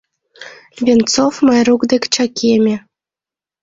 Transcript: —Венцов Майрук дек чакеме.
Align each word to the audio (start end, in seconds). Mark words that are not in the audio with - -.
—Венцов 0.85 1.35
Майрук 1.45 1.81
дек 1.91 2.03
чакеме. 2.13 2.75